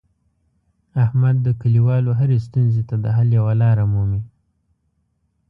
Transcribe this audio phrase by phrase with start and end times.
[1.03, 4.21] احمد د کلیوالو هرې ستونزې ته د حل یوه لاره مومي.